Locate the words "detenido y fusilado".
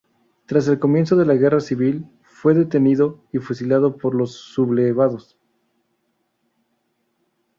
2.55-3.97